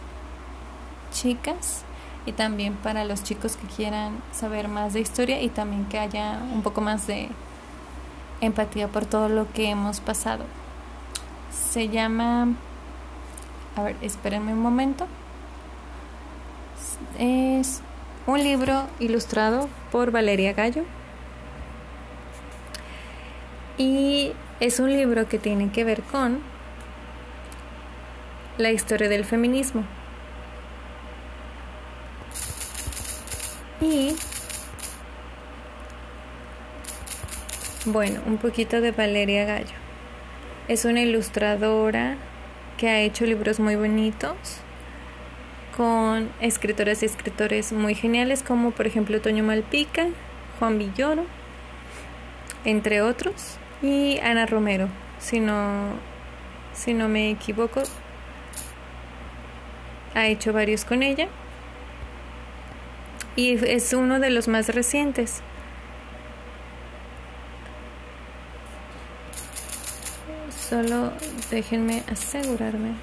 [1.12, 1.84] chicas
[2.24, 6.40] y también para los chicos que quieran saber más de historia y también que haya
[6.52, 7.28] un poco más de
[8.40, 10.44] empatía por todo lo que hemos pasado.
[11.50, 12.48] Se llama,
[13.76, 15.06] a ver, espérenme un momento.
[17.18, 17.80] Es
[18.26, 20.84] un libro ilustrado por Valeria Gallo.
[23.78, 26.40] Y es un libro que tiene que ver con
[28.58, 29.84] la historia del feminismo.
[33.80, 34.14] Y
[37.84, 39.74] Bueno, un poquito de Valeria Gallo.
[40.68, 42.16] Es una ilustradora
[42.78, 44.36] que ha hecho libros muy bonitos
[45.76, 50.06] con escritoras y escritores muy geniales como por ejemplo Toño Malpica,
[50.60, 51.24] Juan Villoro,
[52.64, 55.94] entre otros, y Ana Romero, si no,
[56.72, 57.82] si no me equivoco,
[60.14, 61.28] ha hecho varios con ella
[63.36, 65.42] y es uno de los más recientes.
[70.68, 71.12] Solo
[71.50, 72.94] déjenme asegurarme.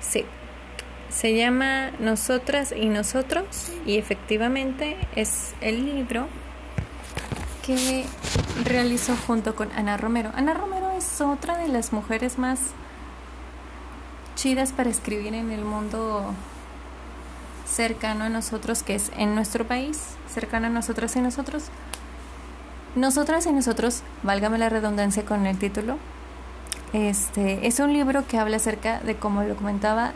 [0.00, 0.24] Sí,
[1.16, 6.26] se llama Nosotras y Nosotros y efectivamente es el libro
[7.64, 8.04] que
[8.64, 10.30] realizó junto con Ana Romero.
[10.34, 12.58] Ana Romero es otra de las mujeres más
[14.34, 16.34] chidas para escribir en el mundo
[17.66, 21.70] cercano a nosotros, que es en nuestro país, cercano a nosotras y nosotros.
[22.94, 25.96] Nosotras y nosotros, válgame la redundancia con el título,
[26.92, 30.12] este es un libro que habla acerca de, como lo comentaba,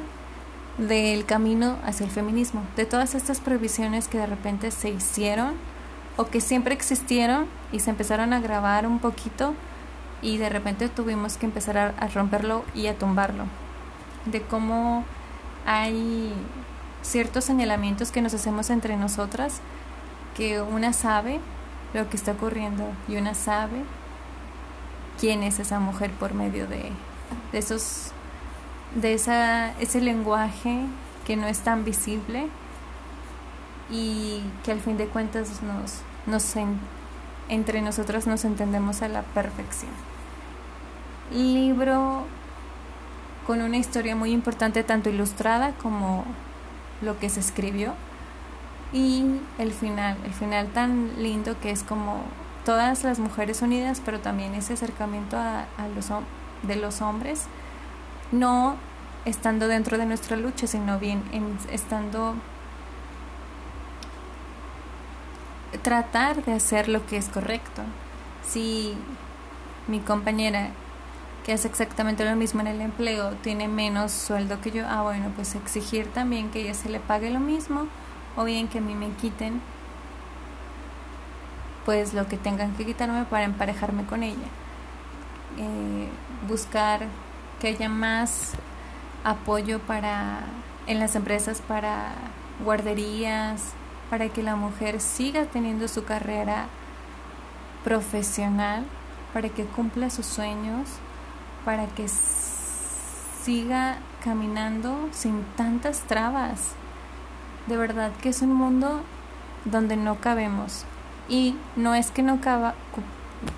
[0.79, 5.55] del camino hacia el feminismo, de todas estas prohibiciones que de repente se hicieron
[6.17, 9.55] o que siempre existieron y se empezaron a grabar un poquito
[10.23, 13.45] y de repente tuvimos que empezar a, romperlo y a tumbarlo.
[14.27, 15.05] De cómo
[15.67, 16.33] hay
[17.03, 19.61] ciertos señalamientos que nos hacemos entre nosotras
[20.37, 21.41] que una sabe
[21.95, 23.83] lo que está ocurriendo y una sabe
[25.19, 26.93] quién es esa mujer por medio de,
[27.53, 28.13] de esos
[28.95, 30.85] de esa, ese lenguaje
[31.27, 32.49] que no es tan visible
[33.91, 36.55] y que al fin de cuentas nos, nos
[37.49, 39.91] entre nosotras nos entendemos a la perfección.
[41.33, 42.25] Libro
[43.47, 46.25] con una historia muy importante, tanto ilustrada como
[47.03, 47.95] lo que se escribió
[48.93, 49.25] y
[49.59, 52.23] el final, el final tan lindo que es como
[52.65, 56.09] todas las mujeres unidas, pero también ese acercamiento a, los,
[56.63, 57.47] de los hombres,
[58.33, 58.77] no
[59.25, 61.23] estando dentro de nuestra lucha, sino bien
[61.71, 62.35] estando
[65.83, 67.83] tratar de hacer lo que es correcto.
[68.47, 68.95] Si
[69.89, 70.71] mi compañera
[71.45, 75.33] que hace exactamente lo mismo en el empleo tiene menos sueldo que yo, ah bueno,
[75.35, 77.87] pues exigir también que ella se le pague lo mismo
[78.37, 79.61] o bien que a mí me quiten
[81.85, 84.37] pues lo que tengan que quitarme para emparejarme con ella.
[85.59, 86.09] Eh,
[86.49, 87.07] buscar
[87.61, 88.53] que haya más
[89.23, 90.41] apoyo para
[90.87, 92.15] en las empresas para
[92.65, 93.73] guarderías,
[94.09, 96.67] para que la mujer siga teniendo su carrera
[97.85, 98.85] profesional,
[99.33, 100.89] para que cumpla sus sueños,
[101.65, 102.07] para que
[103.45, 106.73] siga caminando sin tantas trabas.
[107.67, 109.03] De verdad que es un mundo
[109.65, 110.85] donde no cabemos
[111.29, 112.75] y no es que no caba,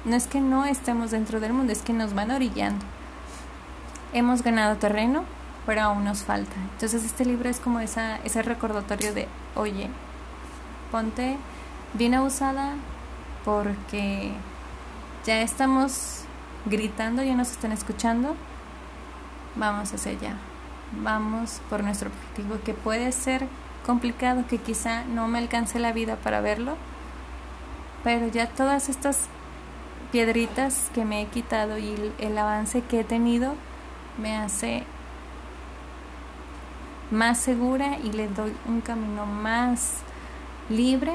[0.04, 2.84] no es que no estemos dentro del mundo, es que nos van orillando.
[4.12, 5.24] Hemos ganado terreno,
[5.66, 6.54] pero aún nos falta.
[6.72, 9.88] Entonces este libro es como ese recordatorio de, oye,
[10.90, 11.36] ponte
[11.94, 12.74] bien abusada
[13.44, 14.32] porque
[15.24, 16.24] ya estamos
[16.66, 18.36] gritando, ya nos están escuchando,
[19.56, 20.36] vamos hacia allá,
[21.02, 23.46] vamos por nuestro objetivo que puede ser
[23.86, 26.76] complicado, que quizá no me alcance la vida para verlo,
[28.04, 29.26] pero ya todas estas
[30.12, 33.54] piedritas que me he quitado y el avance que he tenido
[34.18, 34.84] me hace
[37.10, 39.98] más segura y le doy un camino más
[40.68, 41.14] libre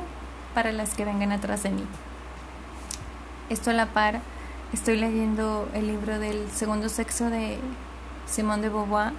[0.54, 1.84] para las que vengan atrás de mí.
[3.50, 4.22] Esto a la par,
[4.74, 7.60] estoy leyendo el libro del segundo sexo de
[8.28, 9.14] Simone de Beauvoir,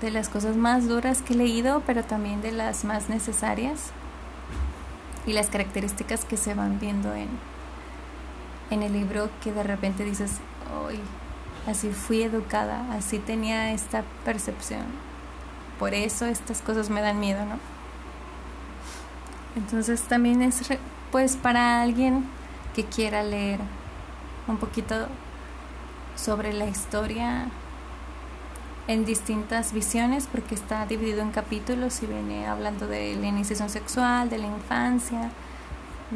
[0.00, 3.90] de las cosas más duras que he leído, pero también de las más necesarias
[5.26, 7.28] y las características que se van viendo en,
[8.70, 10.38] en el libro que de repente dices,
[10.84, 11.00] hoy
[11.68, 15.08] así fui educada, así tenía esta percepción
[15.78, 17.58] por eso estas cosas me dan miedo, ¿no?
[19.56, 20.60] Entonces también es
[21.12, 22.24] pues para alguien
[22.74, 23.60] que quiera leer
[24.46, 25.06] un poquito
[26.16, 27.46] sobre la historia
[28.88, 34.30] en distintas visiones porque está dividido en capítulos y viene hablando de la iniciación sexual,
[34.30, 35.30] de la infancia,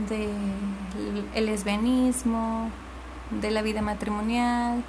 [0.08, 2.70] del lesbianismo,
[3.30, 4.82] de la vida matrimonial,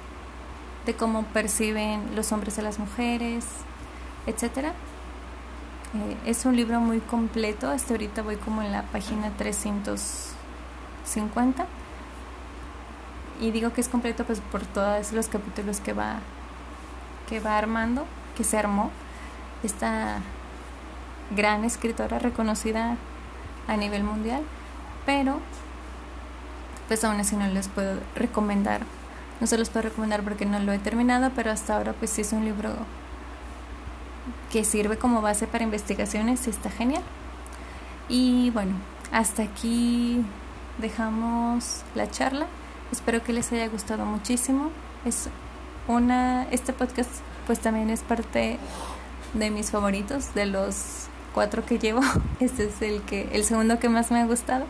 [0.86, 3.44] de cómo perciben los hombres a las mujeres,
[4.26, 4.72] etcétera.
[5.94, 11.66] Eh, es un libro muy completo, hasta ahorita voy como en la página 350
[13.40, 16.20] y digo que es completo pues por todos los capítulos que va
[17.28, 18.06] que va armando,
[18.36, 18.90] que se armó.
[19.62, 20.18] Está
[21.34, 22.96] gran escritora reconocida
[23.66, 24.42] a nivel mundial,
[25.06, 25.40] pero
[26.88, 28.82] pues aún así no les puedo recomendar.
[29.40, 32.22] No se los puedo recomendar porque no lo he terminado, pero hasta ahora pues sí
[32.22, 32.70] es un libro
[34.52, 37.02] que sirve como base para investigaciones y está genial.
[38.08, 38.74] Y bueno,
[39.12, 40.24] hasta aquí
[40.78, 42.46] dejamos la charla.
[42.92, 44.70] Espero que les haya gustado muchísimo.
[45.04, 45.28] Es
[45.88, 47.10] una este podcast
[47.46, 48.58] pues también es parte
[49.34, 52.00] de mis favoritos de los cuatro que llevo.
[52.40, 54.66] Este es el que el segundo que más me ha gustado.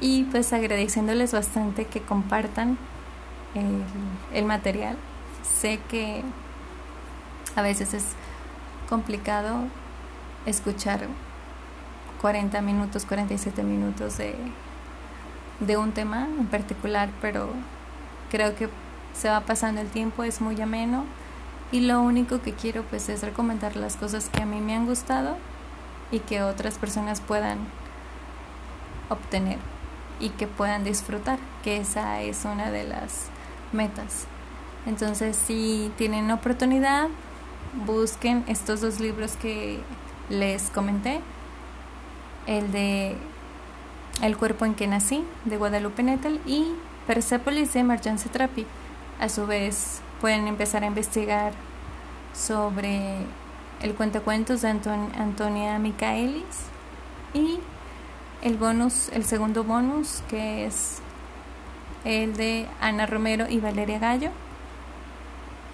[0.00, 2.78] Y pues agradeciéndoles bastante que compartan
[4.32, 4.96] el, material.
[5.42, 6.22] Sé que
[7.54, 8.04] a veces es
[8.88, 9.64] complicado
[10.44, 11.06] escuchar
[12.20, 14.34] 40 minutos, 47 minutos de,
[15.60, 17.48] de un tema en particular, pero
[18.30, 18.68] creo que
[19.14, 21.04] se va pasando el tiempo, es muy ameno
[21.72, 24.86] y lo único que quiero pues es recomendar las cosas que a mí me han
[24.86, 25.36] gustado
[26.10, 27.58] y que otras personas puedan
[29.08, 29.58] obtener
[30.20, 33.30] y que puedan disfrutar, que esa es una de las
[33.72, 34.26] metas.
[34.86, 37.08] Entonces, si tienen oportunidad,
[37.86, 39.80] busquen estos dos libros que
[40.28, 41.20] les comenté.
[42.46, 43.16] El de
[44.22, 46.72] El cuerpo en que nací, de Guadalupe Nettel, y
[47.06, 48.66] Persepolis de Marjan Trapi.
[49.20, 51.52] A su vez, pueden empezar a investigar
[52.34, 53.16] sobre
[53.82, 56.44] el cuentacuentos de Antonia Micaelis
[57.34, 57.58] y
[58.42, 61.00] el bonus, el segundo bonus, que es
[62.06, 64.30] el de Ana Romero y Valeria Gallo,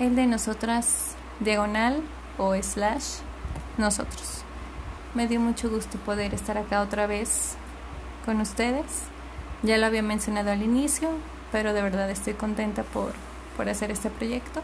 [0.01, 2.03] el de Nosotras Diagonal
[2.39, 3.19] o Slash
[3.77, 4.43] Nosotros.
[5.15, 7.55] Me dio mucho gusto poder estar acá otra vez
[8.25, 8.87] con ustedes.
[9.63, 11.11] Ya lo había mencionado al inicio,
[11.53, 13.13] pero de verdad estoy contenta por,
[13.59, 14.63] por hacer este proyecto.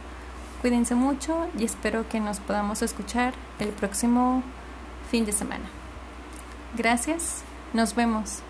[0.62, 4.43] Cuídense mucho y espero que nos podamos escuchar el próximo
[5.11, 5.66] fin de semana.
[6.77, 7.43] Gracias,
[7.75, 8.43] nos vemos.